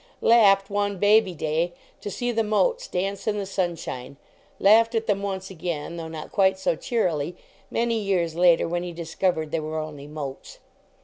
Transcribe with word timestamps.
Laughed, 0.23 0.67
one 0.71 0.97
baby 0.97 1.35
day, 1.35 1.73
to 2.01 2.09
see 2.09 2.31
the 2.31 2.43
motes 2.43 2.87
dance 2.87 3.27
in 3.27 3.37
the 3.37 3.45
sunshine. 3.45 4.17
Laughed 4.59 4.95
at 4.95 5.05
them 5.05 5.21
once 5.21 5.51
again, 5.51 5.95
though 5.97 6.07
not 6.07 6.31
quite 6.31 6.57
so 6.57 6.75
cheerily, 6.75 7.35
many 7.69 7.99
years 7.99 8.33
later, 8.33 8.67
when 8.67 8.81
he 8.81 8.93
discovered 8.93 9.51
they 9.51 9.59
were 9.59 9.77
only 9.77 10.07
motes. 10.07 10.57